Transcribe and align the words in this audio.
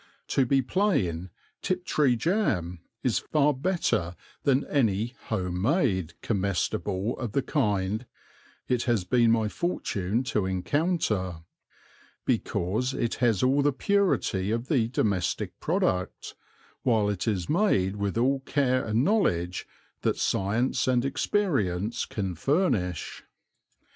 To 0.29 0.47
be 0.47 0.63
plain, 0.63 1.29
Tiptree 1.61 2.15
jam 2.15 2.79
is 3.03 3.19
far 3.19 3.53
better 3.53 4.15
than 4.41 4.65
any 4.65 5.13
"home 5.27 5.61
made" 5.61 6.19
comestible 6.23 7.15
of 7.19 7.33
the 7.33 7.43
kind 7.43 8.07
it 8.67 8.85
has 8.85 9.03
been 9.03 9.29
my 9.29 9.47
fortune 9.47 10.23
to 10.23 10.47
encounter, 10.47 11.43
because 12.25 12.95
it 12.95 13.13
has 13.21 13.43
all 13.43 13.61
the 13.61 13.71
purity 13.71 14.49
of 14.49 14.69
the 14.69 14.87
domestic 14.87 15.59
product, 15.59 16.33
while 16.81 17.07
it 17.07 17.27
is 17.27 17.47
made 17.47 17.95
with 17.95 18.17
all 18.17 18.39
care 18.39 18.83
and 18.83 19.03
knowledge 19.03 19.67
that 20.01 20.17
science 20.17 20.87
and 20.87 21.05
experience 21.05 22.07
can 22.07 22.33
furnish. 22.33 23.23